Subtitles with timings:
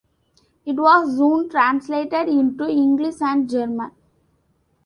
[0.65, 3.91] It was soon translated into English and German.